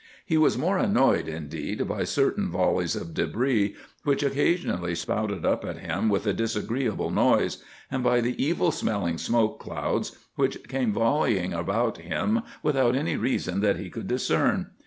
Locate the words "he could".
13.77-14.07